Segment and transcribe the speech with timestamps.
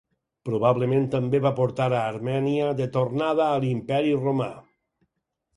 [0.47, 4.53] Probablement també va portar a Armènia de tornada a l'Imperi romà.